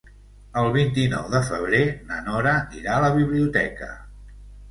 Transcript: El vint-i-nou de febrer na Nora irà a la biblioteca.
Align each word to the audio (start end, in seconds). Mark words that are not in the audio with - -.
El 0.61 0.69
vint-i-nou 0.75 1.27
de 1.33 1.41
febrer 1.49 1.83
na 2.11 2.17
Nora 2.29 2.55
irà 2.79 2.95
a 2.97 3.05
la 3.05 3.13
biblioteca. 3.21 3.93